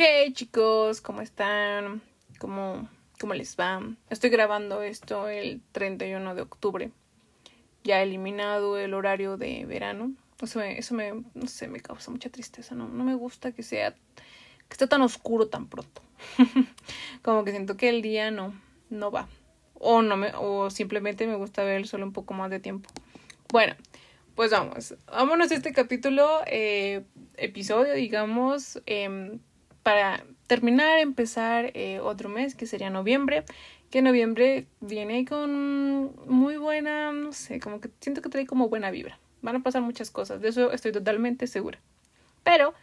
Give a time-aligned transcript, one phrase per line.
[0.00, 2.02] Hey chicos, ¿cómo están?
[2.38, 3.82] ¿Cómo, ¿Cómo les va?
[4.10, 6.92] Estoy grabando esto el 31 de octubre.
[7.82, 10.12] Ya he eliminado el horario de verano.
[10.40, 12.76] Eso me, eso me, no sé, me causa mucha tristeza.
[12.76, 16.00] No, no me gusta que sea, que esté tan oscuro tan pronto.
[17.22, 18.54] Como que siento que el día no,
[18.90, 19.26] no va.
[19.74, 22.88] O no me, o simplemente me gusta ver solo un poco más de tiempo.
[23.50, 23.74] Bueno,
[24.36, 27.02] pues vamos, vámonos a este capítulo, eh,
[27.36, 29.40] episodio, digamos, eh,
[29.88, 33.44] para terminar, empezar eh, otro mes que sería noviembre,
[33.90, 38.90] que noviembre viene con muy buena, no sé, como que siento que trae como buena
[38.90, 39.18] vibra.
[39.40, 41.78] Van a pasar muchas cosas, de eso estoy totalmente segura.
[42.42, 42.74] Pero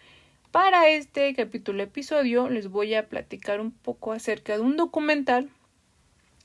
[0.49, 5.51] para este capítulo episodio les voy a platicar un poco acerca de un documental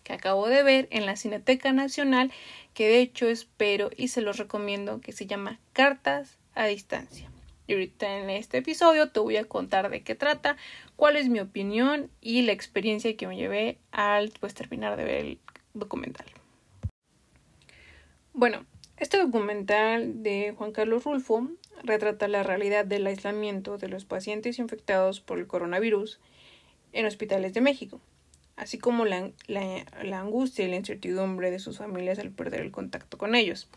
[0.04, 2.30] que acabo de ver en la Cineteca Nacional,
[2.74, 7.30] que de hecho espero y se los recomiendo, que se llama Cartas a Distancia.
[7.70, 10.56] Y ahorita en este episodio te voy a contar de qué trata,
[10.96, 15.24] cuál es mi opinión y la experiencia que me llevé al pues terminar de ver
[15.24, 15.38] el
[15.72, 16.26] documental.
[18.32, 21.48] Bueno, este documental de Juan Carlos Rulfo
[21.84, 26.18] retrata la realidad del aislamiento de los pacientes infectados por el coronavirus
[26.92, 28.00] en hospitales de México,
[28.56, 32.72] así como la, la, la angustia y la incertidumbre de sus familias al perder el
[32.72, 33.68] contacto con ellos.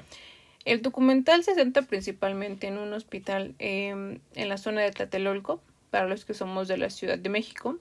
[0.65, 5.61] El documental se centra principalmente en un hospital eh, en la zona de Tlatelolco,
[5.93, 7.77] para los que somos de la Ciudad de México.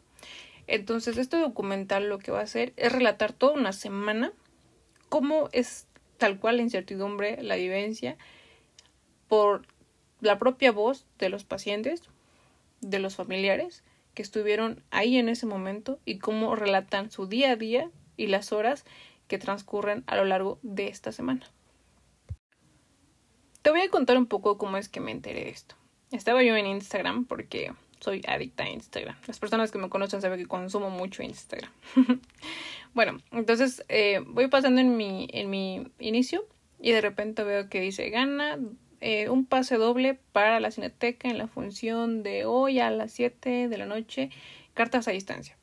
[0.66, 4.32] Entonces, este documental lo que va a hacer es relatar toda una semana
[5.08, 5.86] cómo es
[6.18, 8.16] tal cual la incertidumbre, la vivencia,
[9.28, 9.66] por
[10.20, 12.02] la propia voz de los pacientes,
[12.82, 13.82] de los familiares
[14.14, 18.52] que estuvieron ahí en ese momento y cómo relatan su día a día y las
[18.52, 18.84] horas
[19.26, 21.50] que transcurren a lo largo de esta semana.
[23.62, 25.76] Te voy a contar un poco cómo es que me enteré de esto.
[26.10, 29.16] Estaba yo en Instagram porque soy adicta a Instagram.
[29.28, 31.70] Las personas que me conocen saben que consumo mucho Instagram.
[32.94, 36.44] bueno, entonces eh, voy pasando en mi, en mi inicio
[36.80, 38.58] y de repente veo que dice gana
[39.00, 43.68] eh, un pase doble para la cineteca en la función de hoy a las 7
[43.68, 44.30] de la noche,
[44.74, 45.56] cartas a distancia.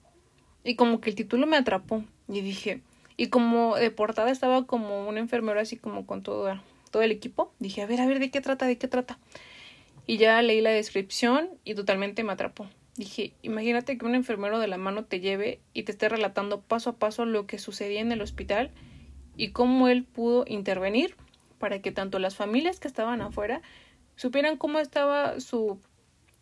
[0.63, 2.81] Y como que el título me atrapó y dije,
[3.17, 7.53] y como de portada estaba como un enfermero así como con todo todo el equipo.
[7.59, 8.65] Dije, a ver, a ver, ¿de qué trata?
[8.65, 9.19] ¿De qué trata?
[10.05, 12.67] Y ya leí la descripción y totalmente me atrapó.
[12.95, 16.89] Dije, imagínate que un enfermero de la mano te lleve y te esté relatando paso
[16.89, 18.71] a paso lo que sucedía en el hospital
[19.37, 21.15] y cómo él pudo intervenir
[21.59, 23.61] para que tanto las familias que estaban afuera
[24.15, 25.79] supieran cómo estaba su,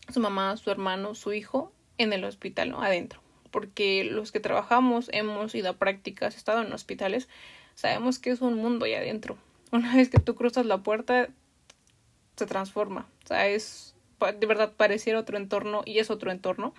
[0.09, 2.73] su mamá, su hermano, su hijo en el hospital.
[2.79, 3.21] Adentro.
[3.51, 7.29] Porque los que trabajamos, hemos ido a prácticas, estado en hospitales,
[7.75, 9.37] sabemos que es un mundo ahí adentro
[9.71, 11.29] una vez que tú cruzas la puerta,
[12.35, 13.07] se transforma.
[13.23, 16.73] O sea, es de verdad pareciera otro entorno y es otro entorno.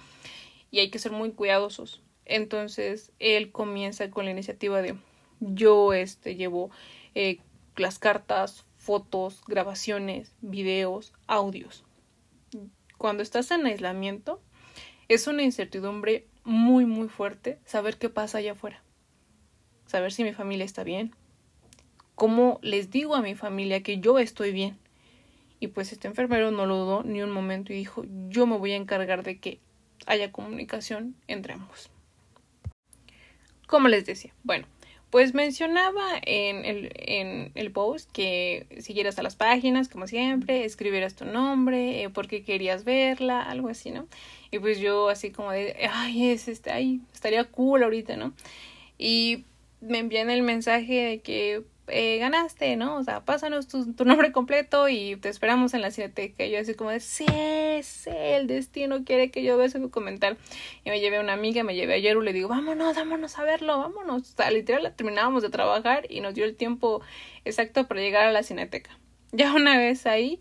[0.70, 2.02] Y hay que ser muy cuidadosos.
[2.24, 4.96] Entonces, él comienza con la iniciativa de
[5.40, 6.70] yo este llevo
[7.14, 7.38] eh,
[7.76, 11.84] las cartas, fotos, grabaciones, videos, audios.
[12.98, 14.42] Cuando estás en aislamiento,
[15.08, 18.82] es una incertidumbre muy, muy fuerte saber qué pasa allá afuera.
[19.86, 21.14] Saber si mi familia está bien,
[22.18, 24.76] ¿Cómo les digo a mi familia que yo estoy bien?
[25.60, 28.72] Y pues este enfermero no lo dudó ni un momento y dijo, yo me voy
[28.72, 29.60] a encargar de que
[30.04, 31.90] haya comunicación entre ambos.
[33.68, 34.66] Como les decía, bueno,
[35.10, 41.14] pues mencionaba en el, en el post que siguieras a las páginas, como siempre, escribieras
[41.14, 44.08] tu nombre, eh, por qué querías verla, algo así, ¿no?
[44.50, 48.32] Y pues yo así como de, ay, es este, ay, estaría cool ahorita, ¿no?
[48.98, 49.44] Y
[49.80, 52.96] me envían el mensaje de que eh, ganaste, ¿no?
[52.96, 56.44] O sea, pásanos tu, nombre completo y te esperamos en la cineteca.
[56.44, 57.26] Y yo así como de, sí,
[57.82, 60.36] sí, el destino quiere que yo vea ese documental.
[60.84, 63.44] Y me llevé a una amiga, me llevé a Yeru, le digo, vámonos, vámonos a
[63.44, 64.22] verlo, vámonos.
[64.22, 67.02] O sea, literal, terminábamos de trabajar y nos dio el tiempo
[67.44, 68.98] exacto para llegar a la cineteca.
[69.32, 70.40] Ya una vez ahí,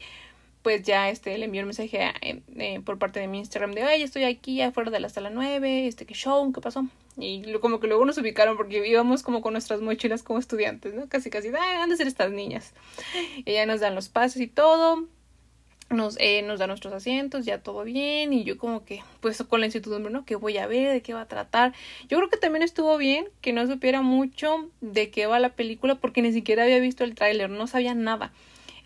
[0.68, 4.04] pues ya este le envió un mensaje eh, por parte de mi Instagram de, ay,
[4.04, 6.52] estoy aquí afuera de la sala 9, este, ¿qué show?
[6.52, 6.86] ¿Qué pasó?
[7.18, 11.08] Y como que luego nos ubicaron porque íbamos como con nuestras mochilas como estudiantes, ¿no?
[11.08, 12.74] Casi, casi, ah, han de ser estas niñas.
[13.46, 15.08] Y ya nos dan los pases y todo.
[15.90, 18.34] Nos, eh, nos dan nuestros asientos, ya todo bien.
[18.34, 20.26] Y yo como que, pues con la incertidumbre, ¿no?
[20.26, 20.92] ¿Qué voy a ver?
[20.92, 21.74] ¿De qué va a tratar?
[22.10, 25.96] Yo creo que también estuvo bien que no supiera mucho de qué va la película
[25.96, 28.34] porque ni siquiera había visto el tráiler, no sabía nada.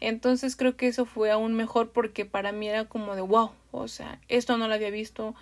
[0.02, 3.88] Entonces creo que eso fue aún mejor porque para mí era como de wow, o
[3.88, 5.36] sea, esto no lo había visto,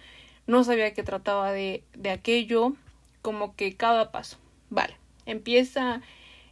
[0.48, 2.74] no sabía que trataba de, de aquello,
[3.22, 4.38] como que cada paso.
[4.70, 6.02] Vale, empieza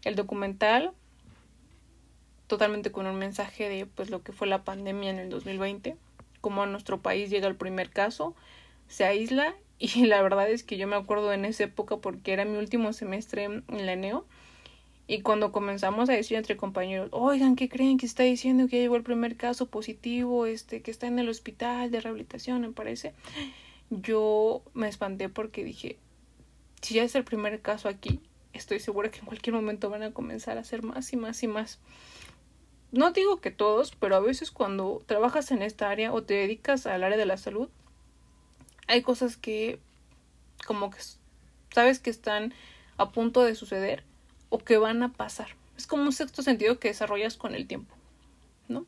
[0.06, 0.94] el documental
[2.48, 5.98] totalmente con un mensaje de pues lo que fue la pandemia en el 2020,
[6.40, 8.36] cómo a nuestro país llega el primer caso,
[8.88, 12.46] se aísla y la verdad es que yo me acuerdo en esa época porque era
[12.46, 14.26] mi último semestre en la ENEO
[15.08, 18.82] y cuando comenzamos a decir entre compañeros, oigan, ¿qué creen que está diciendo que ya
[18.82, 23.14] llegó el primer caso positivo, este, que está en el hospital de rehabilitación, me parece?
[23.90, 25.98] Yo me espanté porque dije,
[26.82, 28.20] si ya es el primer caso aquí,
[28.52, 31.48] estoy segura que en cualquier momento van a comenzar a hacer más y más y
[31.48, 31.80] más.
[32.92, 36.86] No digo que todos, pero a veces cuando trabajas en esta área o te dedicas
[36.86, 37.70] al área de la salud,
[38.88, 39.80] hay cosas que
[40.66, 41.00] como que
[41.74, 42.54] sabes que están
[42.98, 44.04] a punto de suceder
[44.50, 45.50] o que van a pasar.
[45.78, 47.96] Es como un sexto sentido que desarrollas con el tiempo,
[48.68, 48.86] ¿no?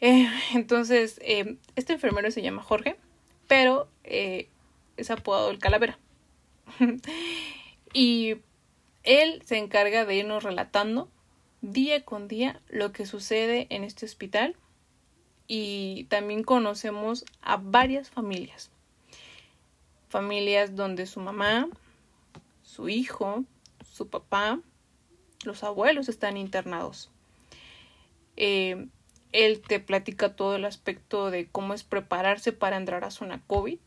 [0.00, 2.96] Eh, entonces, eh, este enfermero se llama Jorge,
[3.46, 4.48] pero eh,
[4.96, 5.98] es apodado el Calavera.
[7.92, 8.36] y
[9.02, 11.08] él se encarga de irnos relatando
[11.62, 14.56] día con día lo que sucede en este hospital
[15.46, 18.70] y también conocemos a varias familias.
[20.08, 21.68] Familias donde su mamá,
[22.62, 23.44] su hijo,
[23.90, 24.60] su papá,
[25.44, 27.10] los abuelos están internados.
[28.36, 28.88] Eh,
[29.32, 33.78] él te platica todo el aspecto de cómo es prepararse para entrar a zona COVID,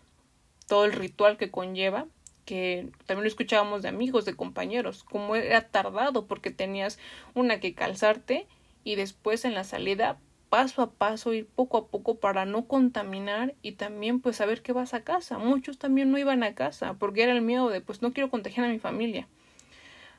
[0.68, 2.06] todo el ritual que conlleva,
[2.46, 7.00] que también lo escuchábamos de amigos, de compañeros, cómo era tardado porque tenías
[7.34, 8.48] una que calzarte
[8.84, 13.56] y después en la salida paso a paso ir poco a poco para no contaminar
[13.62, 15.40] y también pues saber que vas a casa.
[15.40, 18.68] Muchos también no iban a casa porque era el miedo de pues no quiero contagiar
[18.68, 19.28] a mi familia.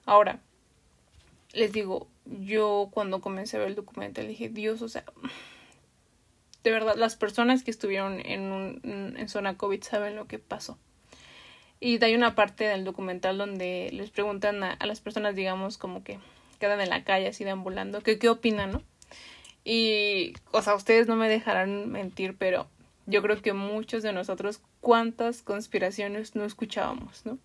[0.07, 0.41] Ahora,
[1.53, 5.05] les digo, yo cuando comencé a ver el documental dije, Dios, o sea,
[6.63, 10.79] de verdad, las personas que estuvieron en, un, en zona COVID saben lo que pasó.
[11.81, 16.19] Y hay una parte del documental donde les preguntan a, las personas, digamos, como que
[16.59, 18.83] quedan en la calle así deambulando, que qué opinan, ¿no?
[19.65, 22.69] Y, o sea, ustedes no me dejarán mentir, pero
[23.05, 27.39] yo creo que muchos de nosotros, cuántas conspiraciones no escuchábamos, ¿no?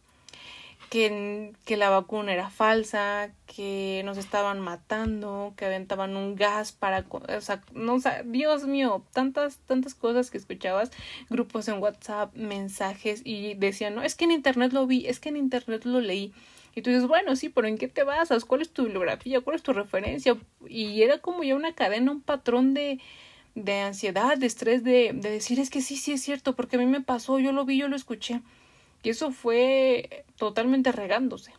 [0.90, 7.06] Que, que la vacuna era falsa, que nos estaban matando, que aventaban un gas para,
[7.10, 10.92] o sea, no, sea, Dios mío, tantas, tantas cosas que escuchabas,
[11.30, 15.30] grupos en WhatsApp, mensajes y decían, no, es que en internet lo vi, es que
[15.30, 16.34] en internet lo leí.
[16.76, 18.46] Y tú dices, bueno, sí, pero ¿en qué te basas?
[18.46, 19.42] ¿Cuál es tu bibliografía?
[19.42, 20.38] ¿Cuál es tu referencia?
[20.68, 23.00] Y era como ya una cadena, un patrón de,
[23.56, 26.80] de ansiedad, de estrés, de, de decir, es que sí, sí es cierto, porque a
[26.80, 28.42] mí me pasó, yo lo vi, yo lo escuché.
[29.04, 31.54] Y eso fue totalmente regándose.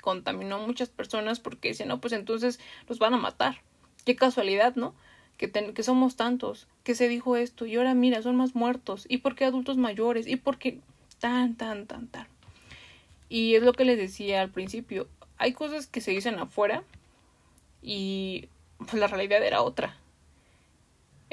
[0.00, 3.60] Contaminó a muchas personas porque decían, no, pues entonces los van a matar.
[4.04, 4.94] Qué casualidad, ¿no?
[5.36, 9.18] Que, que somos tantos, que se dijo esto, y ahora mira, son más muertos, y
[9.18, 10.78] por qué adultos mayores, y por qué
[11.18, 12.26] tan, tan, tan, tan.
[13.28, 15.08] Y es lo que les decía al principio,
[15.38, 16.84] hay cosas que se dicen afuera
[17.80, 18.48] y
[18.78, 19.96] pues, la realidad era otra.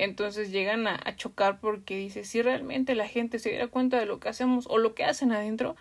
[0.03, 4.19] Entonces llegan a, chocar porque dice, si realmente la gente se diera cuenta de lo
[4.19, 5.75] que hacemos o lo que hacen adentro,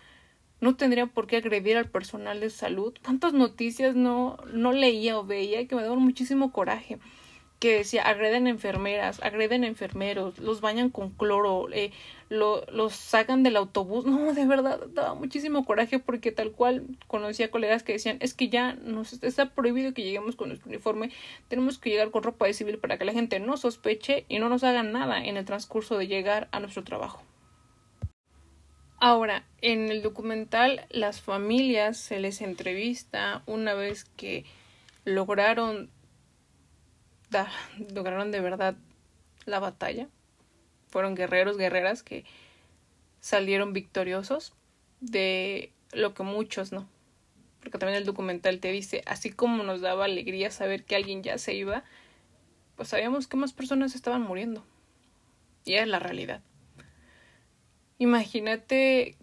[0.59, 2.93] no tendría por qué agredir al personal de salud.
[3.03, 6.99] ¿Cuántas noticias no, no leía o veía que me daban muchísimo coraje?
[7.59, 11.91] Que decía agreden enfermeras, agreden enfermeros, los bañan con cloro, eh,
[12.29, 14.05] lo, los sacan del autobús.
[14.05, 18.47] No, de verdad, daba muchísimo coraje porque tal cual conocía colegas que decían, es que
[18.47, 21.11] ya nos está prohibido que lleguemos con nuestro uniforme,
[21.49, 24.47] tenemos que llegar con ropa de civil para que la gente no sospeche y no
[24.47, 27.23] nos haga nada en el transcurso de llegar a nuestro trabajo.
[29.01, 34.45] Ahora, en el documental las familias se les entrevista una vez que
[35.05, 35.89] lograron
[37.93, 38.75] lograron de verdad
[39.45, 40.07] la batalla.
[40.87, 42.25] Fueron guerreros, guerreras que
[43.19, 44.53] salieron victoriosos
[44.99, 46.87] de lo que muchos no.
[47.59, 51.37] Porque también el documental te dice, así como nos daba alegría saber que alguien ya
[51.37, 51.83] se iba,
[52.75, 54.63] pues sabíamos que más personas estaban muriendo.
[55.65, 56.41] Y es la realidad.
[57.97, 59.17] Imagínate,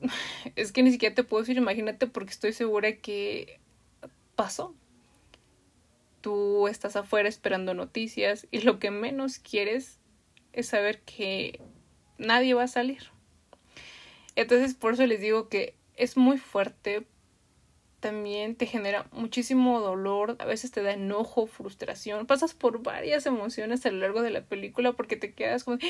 [0.56, 3.60] es que ni siquiera te puedo decir imagínate porque estoy segura que
[4.34, 4.74] pasó
[6.24, 9.98] tú estás afuera esperando noticias y lo que menos quieres
[10.54, 11.60] es saber que
[12.16, 13.10] nadie va a salir.
[14.34, 17.06] Entonces por eso les digo que es muy fuerte,
[18.00, 23.84] también te genera muchísimo dolor, a veces te da enojo, frustración, pasas por varias emociones
[23.84, 25.86] a lo largo de la película porque te quedas como, ¡Ah!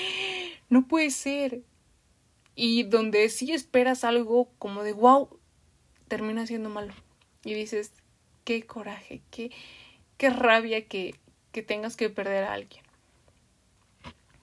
[0.69, 1.63] no puede ser.
[2.57, 5.39] Y donde sí esperas algo como de, wow,
[6.09, 6.93] termina siendo malo.
[7.45, 7.93] Y dices,
[8.45, 9.53] qué coraje, qué,
[10.25, 11.17] qué rabia que,
[11.53, 12.83] que tengas que perder a alguien.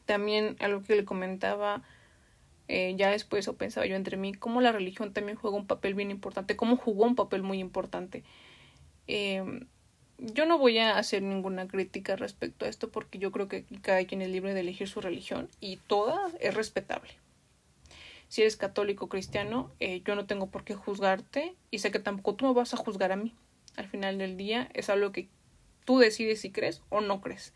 [0.06, 1.82] También algo que le comentaba
[2.68, 5.96] eh, ya después o pensaba yo entre mí, cómo la religión también juega un papel
[5.96, 8.24] bien importante, cómo jugó un papel muy importante.
[9.08, 9.66] Em,
[10.20, 14.06] yo no voy a hacer ninguna crítica respecto a esto porque yo creo que cada
[14.06, 17.10] quien es libre de elegir su religión y toda es respetable.
[18.28, 22.36] Si eres católico cristiano, eh, yo no tengo por qué juzgarte y sé que tampoco
[22.36, 23.34] tú me vas a juzgar a mí.
[23.78, 25.28] Al final del día es algo que
[25.86, 27.54] tú decides si crees o no crees.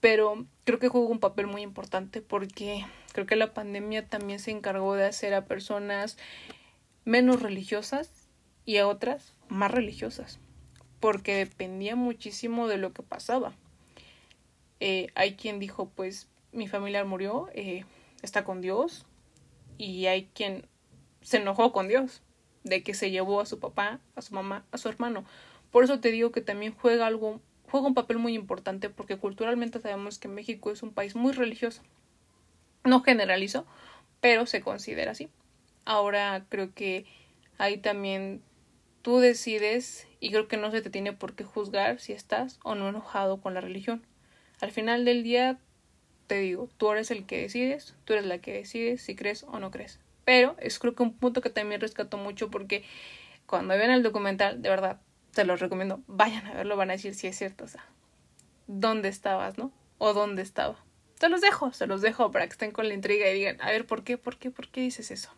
[0.00, 4.50] Pero creo que juega un papel muy importante porque creo que la pandemia también se
[4.50, 6.16] encargó de hacer a personas
[7.04, 8.10] menos religiosas
[8.64, 10.38] y a otras más religiosas
[11.00, 13.54] porque dependía muchísimo de lo que pasaba.
[14.78, 17.84] Eh, hay quien dijo, pues mi familiar murió, eh,
[18.22, 19.06] está con Dios,
[19.78, 20.66] y hay quien
[21.22, 22.22] se enojó con Dios
[22.64, 25.24] de que se llevó a su papá, a su mamá, a su hermano.
[25.70, 29.80] Por eso te digo que también juega algo, juega un papel muy importante porque culturalmente
[29.80, 31.82] sabemos que México es un país muy religioso.
[32.84, 33.66] No generalizo,
[34.20, 35.28] pero se considera así.
[35.84, 37.06] Ahora creo que
[37.58, 38.42] ahí también
[39.02, 42.74] tú decides y creo que no se te tiene por qué juzgar si estás o
[42.74, 44.04] no enojado con la religión.
[44.60, 45.58] Al final del día,
[46.26, 49.58] te digo, tú eres el que decides, tú eres la que decides si crees o
[49.58, 50.00] no crees.
[50.24, 52.84] Pero es creo que un punto que también rescato mucho porque
[53.46, 55.00] cuando vean el documental, de verdad,
[55.32, 57.84] te lo recomiendo, vayan a verlo, van a decir si es cierto, o sea,
[58.66, 59.72] ¿dónde estabas, no?
[59.98, 60.76] O dónde estaba.
[61.18, 63.70] Se los dejo, se los dejo para que estén con la intriga y digan, a
[63.70, 65.30] ver, ¿por qué, por qué, por qué dices eso?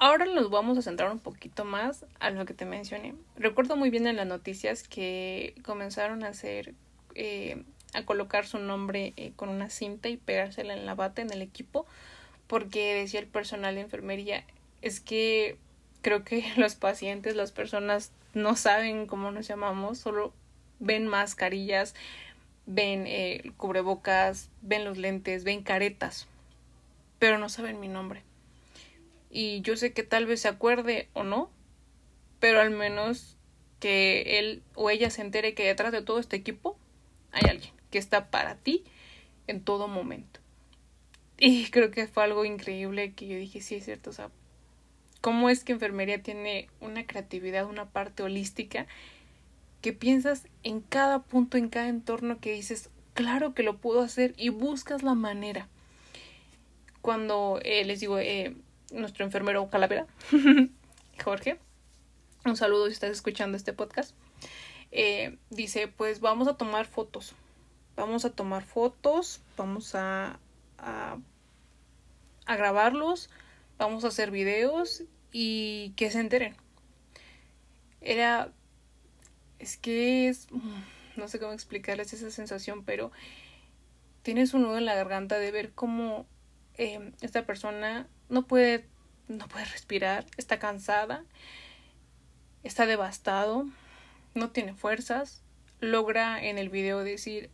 [0.00, 3.14] Ahora nos vamos a centrar un poquito más a lo que te mencioné.
[3.36, 6.74] Recuerdo muy bien en las noticias que comenzaron a hacer,
[7.16, 11.32] eh, a colocar su nombre eh, con una cinta y pegársela en la bata en
[11.32, 11.84] el equipo,
[12.46, 14.44] porque decía el personal de enfermería,
[14.82, 15.58] es que
[16.02, 20.32] creo que los pacientes, las personas no saben cómo nos llamamos, solo
[20.78, 21.94] ven mascarillas,
[22.66, 26.28] ven eh, cubrebocas, ven los lentes, ven caretas,
[27.18, 28.22] pero no saben mi nombre
[29.30, 31.50] y yo sé que tal vez se acuerde o no,
[32.40, 33.36] pero al menos
[33.80, 36.78] que él o ella se entere que detrás de todo este equipo
[37.32, 38.84] hay alguien que está para ti
[39.46, 40.40] en todo momento.
[41.38, 44.30] Y creo que fue algo increíble que yo dije, sí es cierto, o sea,
[45.20, 48.86] cómo es que enfermería tiene una creatividad, una parte holística
[49.80, 54.34] que piensas en cada punto, en cada entorno que dices, claro que lo puedo hacer
[54.36, 55.68] y buscas la manera.
[57.00, 58.56] Cuando eh, les digo, eh,
[58.92, 60.06] nuestro enfermero Calavera,
[61.24, 61.58] Jorge,
[62.44, 64.14] un saludo si estás escuchando este podcast,
[64.90, 67.34] eh, dice, pues vamos a tomar fotos,
[67.96, 70.38] vamos a tomar fotos, vamos a,
[70.78, 71.18] a,
[72.46, 73.30] a grabarlos,
[73.78, 76.56] vamos a hacer videos y que se enteren.
[78.00, 78.52] Era,
[79.58, 80.48] es que es,
[81.16, 83.10] no sé cómo explicarles esa sensación, pero
[84.22, 86.26] tienes un nudo en la garganta de ver cómo
[86.76, 88.86] eh, esta persona no puede,
[89.28, 91.24] no puede respirar, está cansada,
[92.62, 93.66] está devastado,
[94.34, 95.42] no tiene fuerzas,
[95.80, 97.50] logra en el video decir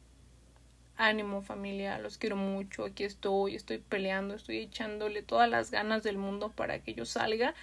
[0.96, 6.18] ánimo familia, los quiero mucho, aquí estoy, estoy peleando, estoy echándole todas las ganas del
[6.18, 7.54] mundo para que yo salga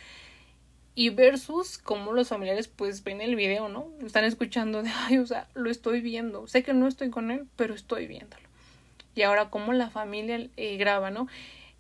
[0.94, 3.88] y versus cómo los familiares pues ven el video, ¿no?
[4.06, 7.48] Están escuchando de, ay, o sea, lo estoy viendo, sé que no estoy con él,
[7.56, 8.44] pero estoy viéndolo.
[9.16, 11.28] Y ahora cómo la familia eh, graba, ¿no?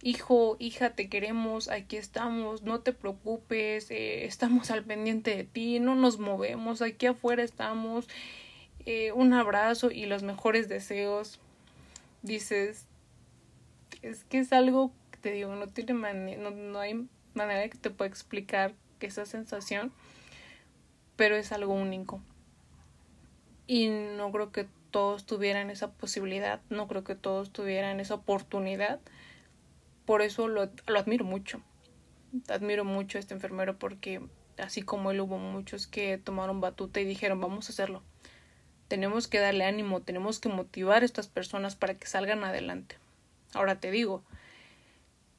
[0.03, 5.79] hijo, hija, te queremos, aquí estamos, no te preocupes, eh, estamos al pendiente de ti,
[5.79, 8.07] no nos movemos, aquí afuera estamos,
[8.85, 11.39] eh, un abrazo y los mejores deseos.
[12.21, 12.85] Dices,
[14.01, 15.93] es que es algo que te digo, no tiene
[16.37, 19.91] no, no hay manera que te pueda explicar esa sensación,
[21.15, 22.21] pero es algo único.
[23.67, 28.99] Y no creo que todos tuvieran esa posibilidad, no creo que todos tuvieran esa oportunidad
[30.05, 31.61] por eso lo, lo admiro mucho.
[32.49, 34.21] Admiro mucho a este enfermero porque
[34.57, 38.03] así como él hubo muchos que tomaron batuta y dijeron vamos a hacerlo.
[38.91, 42.97] Tenemos que darle ánimo, tenemos que motivar a estas personas para que salgan adelante.
[43.53, 44.21] Ahora te digo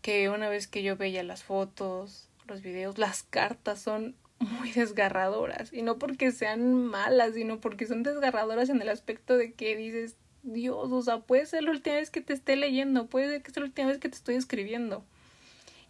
[0.00, 5.70] que una vez que yo veía las fotos, los videos, las cartas son muy desgarradoras.
[5.70, 10.16] Y no porque sean malas, sino porque son desgarradoras en el aspecto de que dices,
[10.42, 13.50] Dios, o sea, puede ser la última vez que te esté leyendo, puede ser que
[13.50, 15.04] sea la última vez que te estoy escribiendo.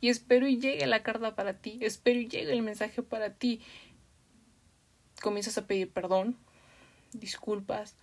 [0.00, 3.61] Y espero y llegue la carta para ti, espero y llegue el mensaje para ti.
[5.21, 6.37] Comienzas a pedir perdón,
[7.12, 7.97] disculpas,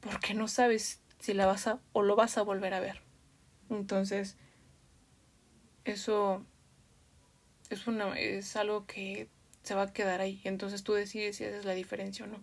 [0.00, 3.00] porque no sabes si la vas a o lo vas a volver a ver.
[3.70, 4.36] Entonces,
[5.84, 6.44] eso
[7.70, 9.28] es una es algo que
[9.62, 10.40] se va a quedar ahí.
[10.44, 12.38] Entonces tú decides si haces la diferencia o no.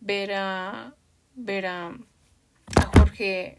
[0.00, 0.94] Ver a
[1.34, 1.96] ver a,
[2.96, 3.58] Jorge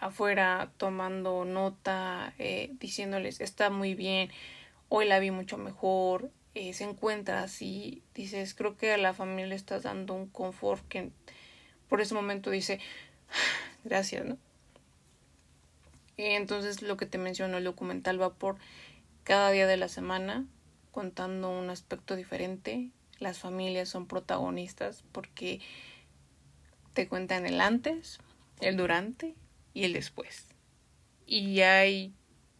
[0.00, 4.30] afuera tomando nota, eh, diciéndoles está muy bien,
[4.88, 9.46] hoy la vi mucho mejor, eh, se encuentra así, dices, creo que a la familia
[9.46, 11.12] le estás dando un confort que
[11.88, 12.80] por ese momento dice,
[13.84, 14.38] gracias, ¿no?
[16.16, 18.56] Entonces lo que te menciono, el documental va por
[19.22, 20.46] cada día de la semana
[20.90, 22.90] contando un aspecto diferente.
[23.20, 25.60] Las familias son protagonistas porque
[26.92, 28.18] te cuentan el antes,
[28.60, 29.36] el durante
[29.74, 30.46] y el después.
[31.24, 32.12] Y hay,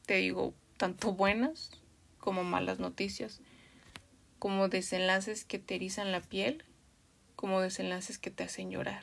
[0.07, 1.73] te digo, tanto buenas
[2.21, 3.40] como malas noticias,
[4.38, 6.64] como desenlaces que te erizan la piel,
[7.37, 9.02] como desenlaces que te hacen llorar.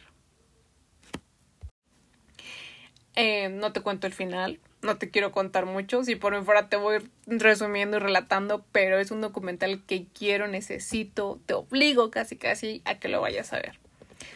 [3.15, 6.67] Eh, no te cuento el final, no te quiero contar mucho, si por mi fuera
[6.67, 12.35] te voy resumiendo y relatando, pero es un documental que quiero, necesito, te obligo casi
[12.35, 13.79] casi a que lo vayas a ver.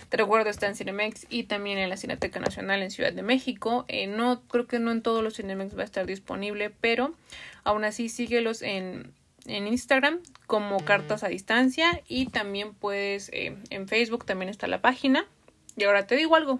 [0.09, 3.85] Te recuerdo, está en Cinemex y también en la Cineteca Nacional en Ciudad de México.
[3.87, 7.13] Eh, no, creo que no en todos los Cinemex va a estar disponible, pero
[7.63, 9.13] aún así síguelos en,
[9.49, 14.81] en Instagram como Cartas a Distancia y también puedes, eh, en Facebook también está la
[14.81, 15.25] página.
[15.75, 16.59] Y ahora te digo algo.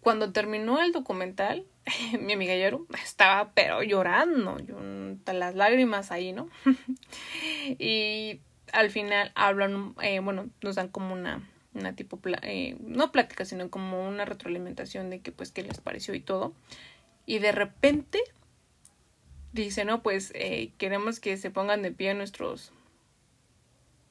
[0.00, 1.64] Cuando terminó el documental,
[2.20, 4.56] mi amiga Yaru estaba pero llorando,
[5.26, 6.48] las lágrimas ahí, ¿no?
[7.78, 8.40] y
[8.72, 13.70] al final hablan, eh, bueno, nos dan como una, una tipo, eh, no plática, sino
[13.70, 16.52] como una retroalimentación de que pues qué les pareció y todo.
[17.26, 18.20] Y de repente
[19.52, 22.72] dice, no, pues eh, queremos que se pongan de pie nuestros,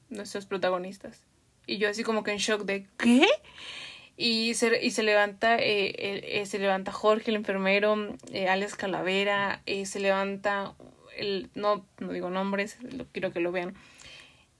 [0.08, 1.24] nuestros protagonistas.
[1.66, 3.26] Y yo así como que en shock de, ¿qué?
[4.16, 10.00] Y se, y se levanta, eh, se levanta Jorge, el enfermero, eh, Alex Calavera, se
[10.00, 10.74] levanta,
[11.16, 12.78] el, no, no digo nombres,
[13.12, 13.74] quiero que lo vean,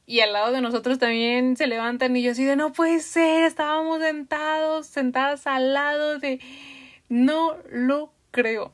[0.08, 3.44] y al lado de nosotros también se levantan y yo así de no puede ser,
[3.44, 6.40] estábamos sentados, sentadas al lado de
[7.10, 8.72] no lo creo.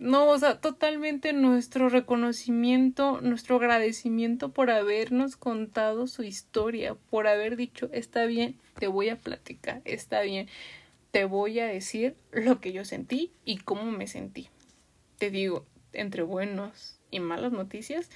[0.00, 7.54] No, o sea, totalmente nuestro reconocimiento, nuestro agradecimiento por habernos contado su historia, por haber
[7.54, 10.48] dicho, está bien, te voy a platicar, está bien,
[11.10, 14.48] te voy a decir lo que yo sentí y cómo me sentí.
[15.18, 18.08] Te digo, entre buenos y malas noticias,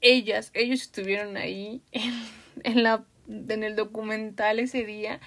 [0.00, 1.80] ellas, ellos estuvieron ahí
[2.64, 5.20] en, la, en el documental ese día.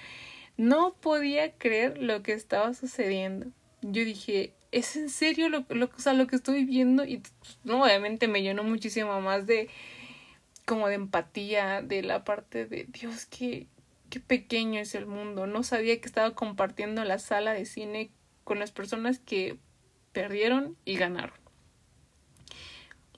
[0.58, 3.46] No podía creer lo que estaba sucediendo.
[3.80, 7.04] Yo dije, ¿es en serio lo, lo, o sea, lo que estoy viendo?
[7.04, 7.22] Y
[7.64, 9.68] no, obviamente me llenó muchísimo más de
[10.66, 13.66] como de empatía, de la parte de Dios, qué,
[14.10, 15.46] qué pequeño es el mundo.
[15.46, 18.10] No sabía que estaba compartiendo la sala de cine
[18.44, 19.58] con las personas que
[20.12, 21.38] perdieron y ganaron.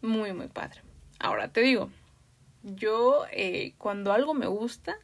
[0.00, 0.82] Muy, muy padre.
[1.18, 1.90] Ahora te digo,
[2.62, 4.96] yo eh, cuando algo me gusta,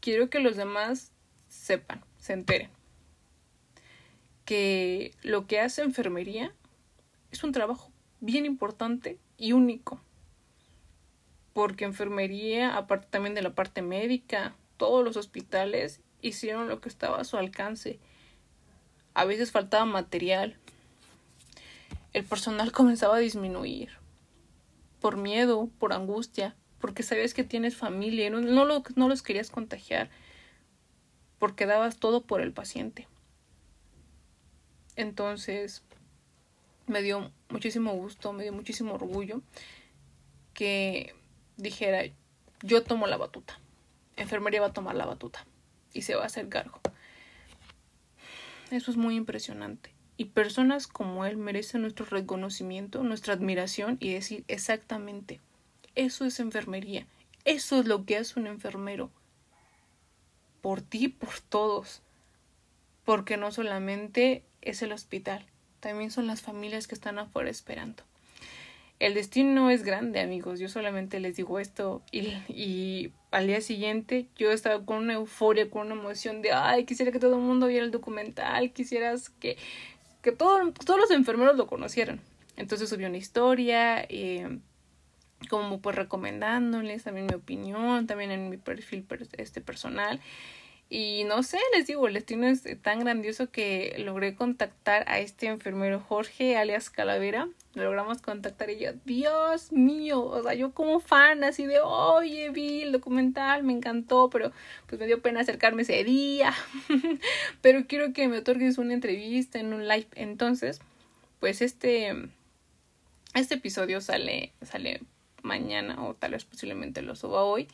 [0.00, 1.12] quiero que los demás
[1.48, 2.70] sepan, se enteren.
[4.52, 6.52] Que lo que hace enfermería
[7.30, 9.98] es un trabajo bien importante y único.
[11.54, 17.18] Porque enfermería, aparte también de la parte médica, todos los hospitales hicieron lo que estaba
[17.18, 17.98] a su alcance.
[19.14, 20.58] A veces faltaba material.
[22.12, 23.88] El personal comenzaba a disminuir
[25.00, 29.50] por miedo, por angustia, porque sabías que tienes familia, no, no, lo, no los querías
[29.50, 30.10] contagiar,
[31.38, 33.08] porque dabas todo por el paciente.
[35.02, 35.82] Entonces,
[36.86, 39.42] me dio muchísimo gusto, me dio muchísimo orgullo
[40.54, 41.12] que
[41.56, 42.04] dijera,
[42.62, 43.58] yo tomo la batuta,
[44.16, 45.44] enfermería va a tomar la batuta
[45.92, 46.80] y se va a hacer cargo.
[48.70, 49.92] Eso es muy impresionante.
[50.16, 55.40] Y personas como él merecen nuestro reconocimiento, nuestra admiración y decir exactamente,
[55.96, 57.08] eso es enfermería,
[57.44, 59.10] eso es lo que hace un enfermero.
[60.60, 62.02] Por ti, por todos.
[63.04, 65.44] Porque no solamente es el hospital,
[65.80, 68.04] también son las familias que están afuera esperando.
[69.00, 70.60] El destino es grande, amigos.
[70.60, 75.90] Yo solamente les digo esto y, al día siguiente yo estaba con una euforia, con
[75.90, 79.56] una emoción de, ay, quisiera que todo el mundo viera el documental, quisieras que
[80.22, 82.20] que todos los enfermeros lo conocieran.
[82.56, 84.58] Entonces subió una historia, eh,
[85.48, 89.04] como pues recomendándoles también mi opinión, también en mi perfil
[89.36, 90.20] este personal.
[90.94, 95.46] Y no sé, les digo, el destino es tan grandioso que logré contactar a este
[95.46, 97.48] enfermero Jorge, alias Calavera.
[97.72, 102.82] logramos contactar y yo, Dios mío, o sea, yo como fan así de, oye, vi
[102.82, 104.52] el documental, me encantó, pero
[104.86, 106.52] pues me dio pena acercarme ese día.
[107.62, 110.08] pero quiero que me otorgues una entrevista en un live.
[110.14, 110.82] Entonces,
[111.40, 112.14] pues este,
[113.32, 115.00] este episodio sale, sale
[115.40, 117.66] mañana o tal vez posiblemente lo suba hoy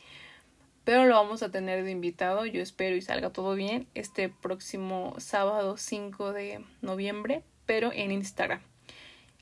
[0.89, 5.13] pero lo vamos a tener de invitado, yo espero y salga todo bien, este próximo
[5.19, 8.59] sábado 5 de noviembre, pero en Instagram.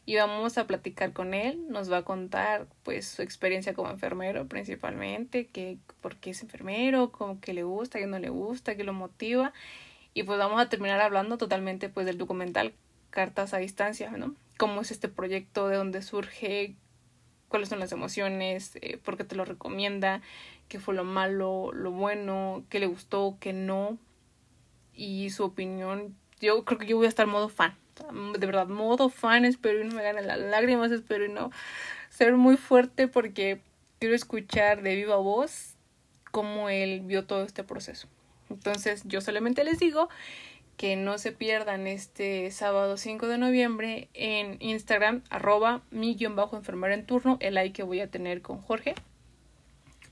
[0.05, 4.45] y vamos a platicar con él, nos va a contar pues su experiencia como enfermero
[4.49, 8.83] principalmente, que por qué es enfermero, cómo que le gusta, qué no le gusta, qué
[8.83, 9.53] lo motiva
[10.13, 12.73] y pues vamos a terminar hablando totalmente pues del documental
[13.09, 14.35] Cartas a distancia, ¿no?
[14.57, 16.75] Cómo es este proyecto, de dónde surge,
[17.47, 20.21] cuáles son las emociones, eh, por qué te lo recomienda,
[20.67, 23.97] qué fue lo malo, lo bueno, qué le gustó, qué no
[24.93, 26.15] y su opinión.
[26.39, 27.75] Yo creo que yo voy a estar modo fan
[28.37, 31.51] de verdad, modo fan, espero y no me ganen las lágrimas, espero y no
[32.09, 33.59] ser muy fuerte porque
[33.99, 35.75] quiero escuchar de viva voz
[36.31, 38.07] cómo él vio todo este proceso.
[38.49, 40.09] Entonces yo solamente les digo
[40.77, 46.55] que no se pierdan este sábado 5 de noviembre en Instagram, arroba mi guion bajo
[46.55, 48.93] enfermera en turno, el like que voy a tener con Jorge.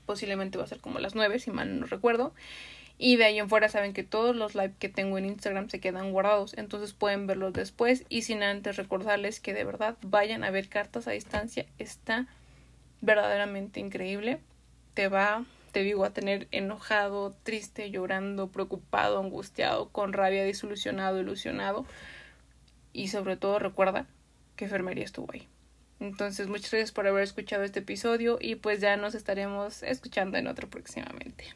[0.06, 2.32] Posiblemente va a ser como las 9, si mal no recuerdo.
[2.98, 5.80] Y de ahí en fuera saben que todos los live que tengo en Instagram se
[5.80, 10.50] quedan guardados, entonces pueden verlos después y sin antes recordarles que de verdad vayan a
[10.50, 12.26] ver cartas a distancia, está
[13.02, 14.40] verdaderamente increíble.
[14.94, 21.84] Te va, te digo, a tener enojado, triste, llorando, preocupado, angustiado, con rabia, desilusionado, ilusionado.
[22.94, 24.06] Y sobre todo recuerda
[24.56, 25.46] que enfermería estuvo ahí.
[26.00, 30.46] Entonces, muchas gracias por haber escuchado este episodio y pues ya nos estaremos escuchando en
[30.46, 31.54] otro próximamente.